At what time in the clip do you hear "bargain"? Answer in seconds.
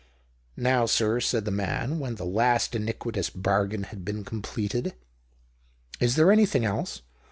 3.29-3.83